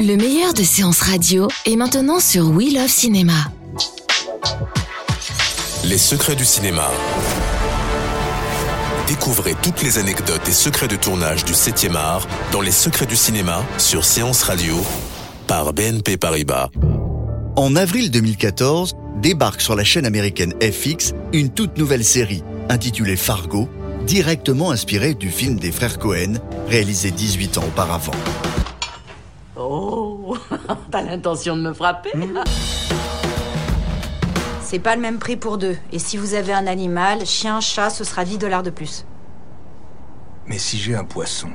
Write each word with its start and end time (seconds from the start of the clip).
Le 0.00 0.16
meilleur 0.16 0.52
de 0.52 0.62
séances 0.62 1.00
radio 1.00 1.48
est 1.64 1.76
maintenant 1.76 2.20
sur 2.20 2.50
We 2.50 2.74
Love 2.74 2.88
Cinéma. 2.88 3.32
Les 5.84 5.96
secrets 5.96 6.36
du 6.36 6.44
cinéma. 6.44 6.90
Découvrez 9.08 9.54
toutes 9.62 9.82
les 9.82 9.98
anecdotes 9.98 10.46
et 10.48 10.52
secrets 10.52 10.88
de 10.88 10.96
tournage 10.96 11.44
du 11.44 11.52
7e 11.54 11.96
art 11.96 12.26
dans 12.52 12.60
Les 12.60 12.72
secrets 12.72 13.06
du 13.06 13.16
cinéma 13.16 13.64
sur 13.78 14.04
Séance 14.04 14.42
Radio 14.42 14.74
par 15.46 15.72
BNP 15.72 16.18
Paribas. 16.18 16.68
En 17.56 17.74
avril 17.74 18.10
2014, 18.10 18.96
débarque 19.22 19.62
sur 19.62 19.76
la 19.76 19.84
chaîne 19.84 20.04
américaine 20.04 20.52
FX 20.60 21.14
une 21.32 21.48
toute 21.48 21.78
nouvelle 21.78 22.04
série 22.04 22.42
intitulée 22.68 23.16
Fargo, 23.16 23.68
directement 24.06 24.72
inspirée 24.72 25.14
du 25.14 25.30
film 25.30 25.56
des 25.56 25.72
frères 25.72 25.98
Cohen, 25.98 26.34
réalisé 26.68 27.10
18 27.10 27.58
ans 27.58 27.64
auparavant. 27.66 28.12
T'as 30.90 31.02
l'intention 31.02 31.56
de 31.56 31.62
me 31.62 31.72
frapper 31.72 32.10
C'est 34.62 34.78
pas 34.78 34.96
le 34.96 35.02
même 35.02 35.18
prix 35.18 35.36
pour 35.36 35.58
deux. 35.58 35.76
Et 35.92 35.98
si 35.98 36.16
vous 36.16 36.34
avez 36.34 36.52
un 36.52 36.66
animal, 36.66 37.24
chien, 37.24 37.60
chat, 37.60 37.90
ce 37.90 38.04
sera 38.04 38.24
10 38.24 38.38
dollars 38.38 38.62
de 38.62 38.70
plus. 38.70 39.04
Mais 40.46 40.58
si 40.58 40.78
j'ai 40.78 40.94
un 40.94 41.04
poisson 41.04 41.48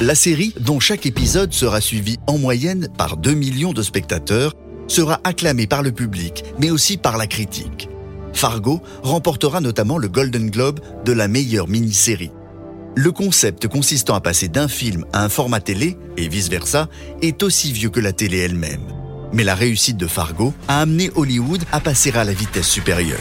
La 0.00 0.14
série, 0.14 0.54
dont 0.60 0.80
chaque 0.80 1.06
épisode 1.06 1.52
sera 1.52 1.80
suivi 1.80 2.18
en 2.26 2.38
moyenne 2.38 2.88
par 2.96 3.16
2 3.16 3.34
millions 3.34 3.72
de 3.72 3.82
spectateurs, 3.82 4.54
sera 4.86 5.20
acclamée 5.24 5.66
par 5.66 5.82
le 5.82 5.92
public, 5.92 6.44
mais 6.58 6.70
aussi 6.70 6.96
par 6.96 7.16
la 7.16 7.26
critique. 7.26 7.88
Fargo 8.32 8.80
remportera 9.02 9.60
notamment 9.60 9.96
le 9.96 10.08
Golden 10.08 10.50
Globe 10.50 10.80
de 11.04 11.12
la 11.12 11.28
meilleure 11.28 11.68
mini-série. 11.68 12.32
Le 12.96 13.10
concept 13.10 13.66
consistant 13.66 14.14
à 14.14 14.20
passer 14.20 14.48
d'un 14.48 14.68
film 14.68 15.04
à 15.12 15.24
un 15.24 15.28
format 15.28 15.60
télé, 15.60 15.96
et 16.16 16.28
vice-versa, 16.28 16.88
est 17.22 17.42
aussi 17.42 17.72
vieux 17.72 17.90
que 17.90 17.98
la 17.98 18.12
télé 18.12 18.38
elle-même. 18.38 18.82
Mais 19.32 19.42
la 19.42 19.56
réussite 19.56 19.96
de 19.96 20.06
Fargo 20.06 20.54
a 20.68 20.80
amené 20.80 21.10
Hollywood 21.16 21.64
à 21.72 21.80
passer 21.80 22.12
à 22.12 22.22
la 22.22 22.32
vitesse 22.32 22.68
supérieure. 22.68 23.18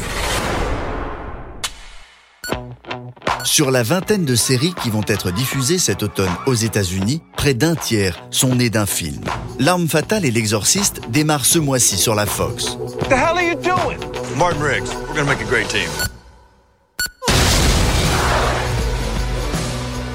Sur 3.44 3.72
la 3.72 3.82
vingtaine 3.82 4.26
de 4.26 4.36
séries 4.36 4.76
qui 4.82 4.92
vont 4.92 5.04
être 5.08 5.32
diffusées 5.32 5.80
cet 5.80 6.04
automne 6.04 6.32
aux 6.46 6.54
États-Unis, 6.54 7.22
près 7.36 7.56
d'un 7.56 7.76
tiers 7.76 8.24
sont 8.30 8.56
nées 8.56 8.70
d'un 8.70 8.86
film. 8.86 9.22
L'arme 9.60 9.88
fatale 9.88 10.24
et 10.24 10.32
l'exorciste 10.32 11.02
démarrent 11.10 11.46
ce 11.46 11.60
mois-ci 11.60 11.98
sur 11.98 12.14
la 12.14 12.28
Fox. 12.28 12.78
What 12.78 13.08
the 13.10 13.14
hell 13.14 13.38
are 13.38 13.42
you 13.42 13.56
doing? 13.56 14.00
Martin 14.38 14.62
Riggs, 14.62 14.90
we're 15.08 15.16
gonna 15.16 15.26
make 15.26 15.42
a 15.42 15.50
great 15.50 15.68
team. 15.68 15.90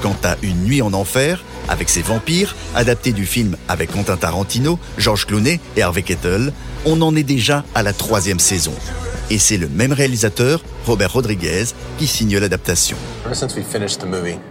Quant 0.01 0.15
à 0.23 0.37
Une 0.41 0.63
nuit 0.63 0.81
en 0.81 0.93
enfer, 0.93 1.43
avec 1.67 1.89
ses 1.89 2.01
vampires, 2.01 2.55
adapté 2.73 3.11
du 3.11 3.25
film 3.25 3.57
avec 3.67 3.91
Quentin 3.91 4.15
Tarantino, 4.15 4.79
George 4.97 5.25
Clooney 5.25 5.59
et 5.75 5.81
Harvey 5.81 6.03
Keitel, 6.03 6.53
on 6.85 7.01
en 7.01 7.15
est 7.15 7.23
déjà 7.23 7.65
à 7.75 7.83
la 7.83 7.91
troisième 7.91 8.39
saison. 8.39 8.73
Et 9.29 9.37
c'est 9.37 9.57
le 9.57 9.67
même 9.67 9.93
réalisateur, 9.93 10.63
Robert 10.87 11.13
Rodriguez, 11.13 11.65
qui 11.99 12.07
signe 12.07 12.37
l'adaptation. 12.37 12.97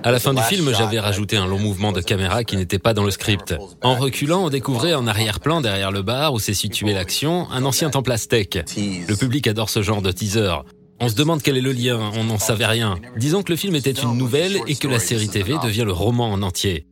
À 0.05 0.13
la 0.13 0.21
fin 0.21 0.35
du 0.35 0.43
film, 0.43 0.73
j'avais 0.77 1.01
rajouté 1.01 1.37
un 1.37 1.47
long 1.47 1.59
mouvement 1.59 1.91
de 1.91 2.01
caméra 2.01 2.45
qui 2.45 2.57
n'était 2.57 2.79
pas 2.79 2.95
dans 2.95 3.05
le 3.05 3.11
script. 3.11 3.55
En 3.83 3.97
reculant, 3.97 4.45
on 4.45 4.51
découvrait 4.51 4.95
en 4.95 5.07
arrière-plan, 5.07 5.61
derrière 5.61 5.91
le 5.91 6.03
bar 6.03 6.33
où 6.35 6.39
s'est 6.39 6.55
située 6.55 6.93
l'action, 6.93 7.51
un 7.51 7.65
ancien 7.65 7.91
temple 7.91 8.13
aztèque. 8.13 8.59
Le 8.77 9.17
public 9.17 9.49
adore 9.49 9.71
ce 9.71 9.83
genre 9.83 10.03
de 10.03 10.13
teaser. 10.13 10.55
On 11.01 11.09
se 11.09 11.15
demande 11.15 11.43
quel 11.43 11.57
est 11.57 11.63
le 11.63 11.71
lien, 11.71 12.11
on 12.15 12.25
n'en 12.25 12.39
savait 12.39 12.67
rien. 12.67 12.99
Disons 13.17 13.45
que 13.45 13.53
le 13.53 13.57
film 13.57 13.77
était 13.77 13.93
une 13.93 14.17
nouvelle 14.17 14.59
et 14.67 14.75
que 14.75 14.89
la 14.89 14.99
série 14.99 15.29
TV 15.29 15.55
devient 15.63 15.85
le 15.85 15.93
roman 15.93 16.33
en 16.33 16.43
entier. 16.43 16.87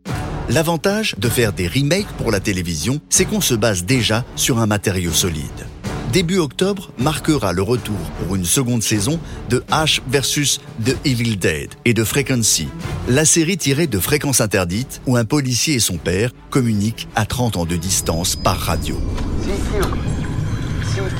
L'avantage 0.48 1.16
de 1.18 1.28
faire 1.28 1.52
des 1.52 1.66
remakes 1.66 2.06
pour 2.18 2.30
la 2.30 2.38
télévision, 2.38 3.00
c'est 3.10 3.24
qu'on 3.24 3.40
se 3.40 3.54
base 3.54 3.84
déjà 3.84 4.24
sur 4.36 4.60
un 4.60 4.66
matériau 4.66 5.10
solide. 5.10 5.66
Début 6.12 6.38
octobre 6.38 6.92
marquera 6.98 7.52
le 7.52 7.62
retour 7.62 7.98
pour 8.22 8.36
une 8.36 8.44
seconde 8.44 8.82
saison 8.82 9.18
de 9.50 9.64
Ash 9.72 10.00
vs 10.08 10.60
The 10.84 10.96
Evil 11.04 11.36
Dead 11.36 11.70
et 11.84 11.92
de 11.92 12.04
Frequency, 12.04 12.68
la 13.08 13.24
série 13.24 13.58
tirée 13.58 13.88
de 13.88 13.98
Fréquence 13.98 14.40
Interdite 14.40 15.02
où 15.06 15.16
un 15.16 15.24
policier 15.24 15.74
et 15.74 15.80
son 15.80 15.96
père 15.98 16.30
communiquent 16.50 17.08
à 17.16 17.26
30 17.26 17.56
ans 17.56 17.66
de 17.66 17.74
distance 17.74 18.36
par 18.36 18.56
radio. 18.56 19.00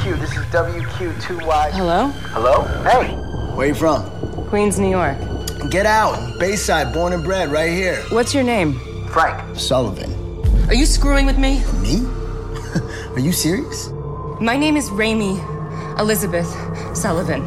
CQ. 0.06 0.14
CQ, 0.14 0.20
this 0.20 0.30
is 0.36 0.44
WQ2Y. 0.46 1.70
Hello? 1.72 2.06
Hello? 2.06 2.62
Hey, 2.84 3.14
where 3.56 3.66
you 3.66 3.74
from? 3.74 4.02
Queens, 4.48 4.78
New 4.78 4.90
York. 4.90 5.16
Get 5.70 5.86
out. 5.86 6.38
Bayside, 6.38 6.92
born 6.92 7.12
and 7.12 7.24
bred, 7.24 7.50
right 7.50 7.72
here. 7.72 8.02
What's 8.10 8.32
your 8.32 8.44
name? 8.44 8.78
Frank 9.08 9.58
Sullivan. 9.58 10.12
Are 10.68 10.74
you 10.74 10.86
screwing 10.86 11.26
with 11.26 11.38
me? 11.38 11.62
Me? 11.82 12.06
Are 13.14 13.20
you 13.20 13.32
serious? 13.32 13.90
My 14.40 14.56
name 14.56 14.76
is 14.76 14.90
Raimi 14.90 15.40
Elizabeth 15.98 16.46
Sullivan. 16.96 17.42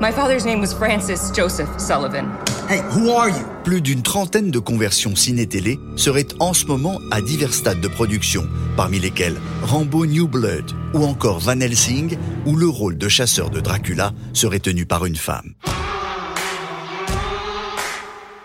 My 0.00 0.10
father's 0.10 0.44
name 0.44 0.60
was 0.60 0.72
Francis 0.74 1.30
Joseph 1.30 1.80
Sullivan. 1.80 2.26
Hey, 2.70 2.82
who 2.94 3.10
are 3.10 3.28
you? 3.28 3.44
Plus 3.64 3.80
d'une 3.80 4.02
trentaine 4.02 4.52
de 4.52 4.60
conversions 4.60 5.16
ciné-télé 5.16 5.80
seraient 5.96 6.28
en 6.38 6.52
ce 6.52 6.66
moment 6.66 7.00
à 7.10 7.20
divers 7.20 7.52
stades 7.52 7.80
de 7.80 7.88
production, 7.88 8.48
parmi 8.76 9.00
lesquels 9.00 9.40
Rambo 9.64 10.06
New 10.06 10.28
Blood 10.28 10.70
ou 10.94 11.04
encore 11.04 11.40
Van 11.40 11.58
Helsing, 11.58 12.16
où 12.46 12.54
le 12.54 12.68
rôle 12.68 12.96
de 12.96 13.08
chasseur 13.08 13.50
de 13.50 13.58
Dracula 13.58 14.12
serait 14.34 14.60
tenu 14.60 14.86
par 14.86 15.04
une 15.04 15.16
femme. 15.16 15.54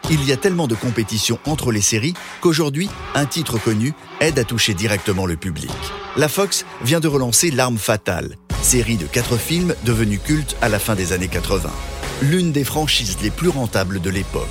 Il 0.10 0.26
y 0.26 0.32
a 0.32 0.38
tellement 0.38 0.66
de 0.66 0.74
compétition 0.74 1.38
entre 1.46 1.72
les 1.72 1.82
séries 1.82 2.16
qu'aujourd'hui, 2.42 2.90
un 3.14 3.28
titre 3.28 3.60
connu 3.60 3.94
aide 4.22 4.40
à 4.40 4.44
toucher 4.44 4.74
directement 4.74 5.28
le 5.28 5.36
public. 5.36 5.70
La 6.18 6.30
Fox 6.30 6.66
vient 6.84 7.00
de 7.00 7.08
relancer 7.08 7.52
L'Arme 7.52 7.78
Fatale, 7.78 8.38
série 8.64 8.98
de 8.98 9.06
quatre 9.06 9.38
films 9.38 9.76
devenue 9.84 10.18
culte 10.18 10.58
à 10.64 10.70
la 10.70 10.80
fin 10.80 10.96
des 10.96 11.14
années 11.14 11.28
80. 11.28 11.70
L'une 12.22 12.54
des 12.54 12.64
franchises 12.64 13.18
les 13.22 13.30
plus 13.30 13.50
rentables 13.50 14.00
de 14.00 14.10
l'époque. 14.10 14.48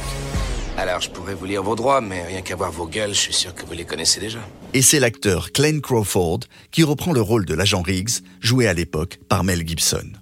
Alors, 0.77 1.01
je 1.01 1.09
pourrais 1.09 1.35
vous 1.35 1.47
lire 1.47 1.63
vos 1.63 1.75
droits, 1.75 2.03
mais 2.03 2.23
rien 2.23 2.43
qu'à 2.43 2.57
voir 2.57 2.71
vos 2.71 2.87
gueules, 2.87 3.15
je 3.15 3.19
suis 3.19 3.33
sûr 3.33 3.55
que 3.55 3.65
vous 3.65 3.73
les 3.73 3.87
connaissez 3.87 4.21
déjà. 4.21 4.41
Et 4.75 4.83
c'est 4.83 5.01
l'acteur 5.01 5.51
Clayne 5.51 5.81
Crawford 5.81 6.41
qui 6.71 6.83
reprend 6.83 7.13
le 7.13 7.23
rôle 7.23 7.47
de 7.47 7.55
l'agent 7.55 7.81
Riggs, 7.81 8.21
joué 8.41 8.69
à 8.69 8.75
l'époque 8.75 9.19
par 9.31 9.45
Mel 9.45 9.67
Gibson. 9.67 10.13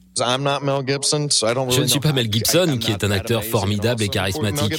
Je 1.71 1.81
ne 1.81 1.87
suis 1.87 2.01
pas 2.01 2.13
Mel 2.13 2.31
Gibson, 2.31 2.77
qui 2.79 2.91
est 2.91 3.03
un 3.03 3.11
acteur 3.11 3.43
formidable 3.45 4.03
et 4.03 4.09
charismatique. 4.09 4.71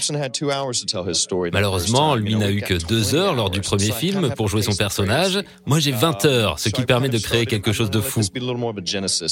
Malheureusement, 1.51 2.15
lui 2.15 2.35
n'a 2.35 2.51
eu 2.51 2.61
que 2.61 2.75
deux 2.85 3.15
heures 3.15 3.33
lors 3.33 3.49
du 3.49 3.61
premier 3.61 3.91
film 3.91 4.33
pour 4.35 4.47
jouer 4.47 4.61
son 4.61 4.75
personnage. 4.75 5.39
Moi, 5.65 5.79
j'ai 5.79 5.91
20 5.91 6.25
heures, 6.25 6.59
ce 6.59 6.69
qui 6.69 6.83
permet 6.83 7.09
de 7.09 7.17
créer 7.17 7.45
quelque 7.47 7.71
chose 7.71 7.89
de 7.89 7.99
fou. 7.99 8.21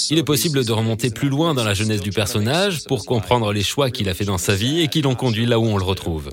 Il 0.10 0.18
est 0.18 0.24
possible 0.24 0.66
de 0.66 0.72
remonter 0.72 1.12
plus 1.12 1.30
loin 1.30 1.54
dans 1.54 1.64
la 1.64 1.74
jeunesse 1.76 2.02
du 2.02 2.12
personnage 2.12 2.84
pour 2.86 3.06
comprendre 3.06 3.54
les 3.54 3.64
choix 3.64 3.92
qu'il 3.92 4.10
a 4.10 4.14
fait 4.16 4.26
dans 4.26 4.40
sa 4.40 4.56
vie 4.56 4.82
et 4.82 4.88
qui 4.88 5.02
l'ont 5.02 5.16
conduit 5.16 5.46
là 5.46 5.60
où 5.60 5.66
on 5.66 5.78
le 5.78 5.84
retrouve. 5.84 6.30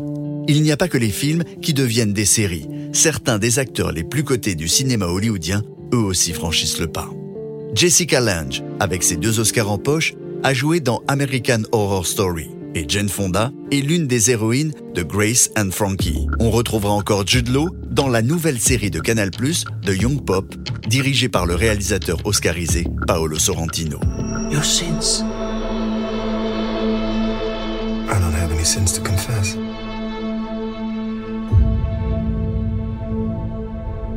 Il 0.49 0.63
n'y 0.63 0.73
a 0.73 0.79
pas 0.79 0.89
que 0.89 0.97
les 0.99 1.11
films 1.11 1.45
qui 1.61 1.75
deviennent 1.75 2.15
des 2.15 2.25
séries. 2.25 2.67
Certains 2.95 3.39
des 3.39 3.59
acteurs 3.59 3.93
les 3.93 4.05
plus 4.05 4.25
cotés 4.25 4.55
du 4.55 4.67
cinéma 4.67 5.07
hollywoodien, 5.07 5.63
eux 5.93 5.99
aussi 5.99 6.33
franchissent 6.33 6.79
le 6.79 6.87
pas. 6.87 7.11
Jessica 7.79 8.19
Lange, 8.19 8.65
avec 8.81 9.05
ses 9.05 9.17
deux 9.17 9.39
Oscars 9.39 9.71
en 9.71 9.79
poche, 9.79 10.15
a 10.43 10.53
joué 10.53 10.81
dans 10.81 11.01
American 11.07 11.63
Horror 11.71 12.05
Story. 12.05 12.51
Et 12.75 12.85
Jane 12.89 13.09
Fonda 13.09 13.53
est 13.71 13.83
l'une 13.83 14.09
des 14.09 14.33
héroïnes 14.33 14.73
de 14.97 15.05
Grace 15.05 15.51
and 15.57 15.71
Frankie. 15.71 16.27
On 16.41 16.51
retrouvera 16.51 16.93
encore 16.93 17.25
Jude 17.25 17.51
Law 17.51 17.69
dans 17.89 18.09
la 18.09 18.21
nouvelle 18.21 18.59
série 18.59 18.91
de 18.91 18.99
Canal+, 18.99 19.31
de 19.31 19.95
Young 19.95 20.25
Pop, 20.25 20.57
dirigée 20.89 21.29
par 21.29 21.47
le 21.47 21.55
réalisateur 21.55 22.19
oscarisé 22.25 22.85
Paolo 23.07 23.39
Sorrentino. 23.39 24.01
Your 24.51 24.65
sins. 24.65 25.23
I 28.09 28.19
don't 28.19 28.35
have 28.35 28.51
any 28.51 28.65
sins 28.65 28.93
to 28.93 29.01
confess. 29.01 29.57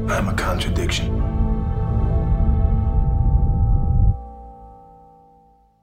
I'm 0.09 0.29
a 0.29 0.33
contradiction. 0.33 1.30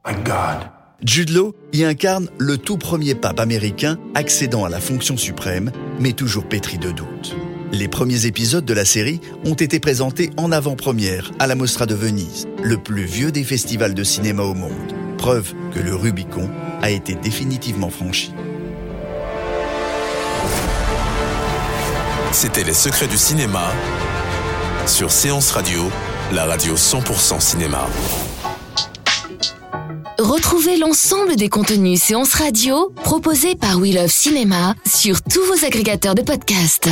My 0.08 0.14
God 0.14 0.70
Jude 1.05 1.31
Law 1.31 1.55
y 1.75 1.84
incarne 1.84 2.31
le 2.38 2.56
tout 2.56 2.78
premier 2.78 3.14
pape 3.14 3.40
américain 3.40 3.99
accédant 4.14 4.64
à 4.64 4.70
la 4.70 4.81
fonction 4.81 5.19
suprême, 5.19 5.70
mais 6.00 6.12
toujours 6.12 6.49
pétri 6.49 6.78
de 6.78 6.90
doutes. 6.90 7.37
Les 7.72 7.88
premiers 7.88 8.25
épisodes 8.25 8.64
de 8.64 8.72
la 8.72 8.87
série 8.87 9.20
ont 9.44 9.55
été 9.55 9.81
présentés 9.81 10.31
en 10.38 10.50
avant-première 10.50 11.31
à 11.38 11.46
la 11.46 11.55
Mostra 11.55 11.84
de 11.84 11.94
Venise, 11.94 12.49
le 12.62 12.78
plus 12.78 13.05
vieux 13.05 13.31
des 13.31 13.44
festivals 13.44 13.93
de 13.93 14.02
cinéma 14.02 14.44
au 14.44 14.55
monde. 14.55 14.72
Preuve 15.19 15.52
que 15.75 15.81
le 15.81 15.94
Rubicon 15.94 16.49
a 16.81 16.90
été 16.90 17.14
définitivement 17.14 17.90
franchi. 17.90 18.32
C'était 22.32 22.64
Les 22.64 22.72
Secrets 22.72 23.08
du 23.08 23.19
cinéma 23.19 23.70
sur 24.87 25.11
Séance 25.11 25.50
Radio, 25.50 25.82
la 26.32 26.46
radio 26.46 26.76
100% 26.76 27.40
cinéma. 27.40 27.87
Retrouvez 30.19 30.76
l'ensemble 30.76 31.37
des 31.37 31.49
contenus 31.49 32.03
séances 32.03 32.35
radio 32.35 32.91
proposés 33.05 33.55
par 33.55 33.79
We 33.79 33.94
Love 33.94 34.11
Cinéma 34.11 34.75
sur 34.85 35.23
tous 35.23 35.44
vos 35.44 35.65
agrégateurs 35.65 36.17
de 36.17 36.23
podcasts. 36.23 36.88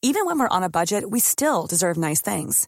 Even 0.00 0.24
when 0.24 0.38
we're 0.38 0.48
on 0.48 0.62
a 0.62 0.70
budget, 0.70 1.10
we 1.10 1.20
still 1.20 1.66
deserve 1.68 1.98
nice 1.98 2.22
things. 2.22 2.66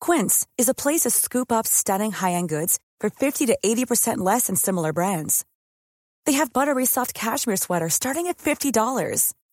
Quince 0.00 0.46
is 0.56 0.68
a 0.68 0.74
place 0.74 1.00
to 1.00 1.10
scoop 1.10 1.50
up 1.50 1.66
stunning 1.66 2.12
high-end 2.12 2.50
goods 2.50 2.78
for 3.00 3.10
50 3.10 3.46
to 3.46 3.58
80% 3.64 4.18
less 4.18 4.46
than 4.46 4.54
similar 4.54 4.92
brands. 4.92 5.44
They 6.24 6.34
have 6.34 6.52
buttery 6.52 6.86
soft 6.86 7.14
cashmere 7.14 7.56
sweaters 7.56 7.94
starting 7.94 8.28
at 8.28 8.38
$50 8.38 8.70